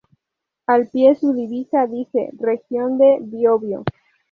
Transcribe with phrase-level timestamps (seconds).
[0.65, 3.83] Al pie su divisa dice "Región de Biobío".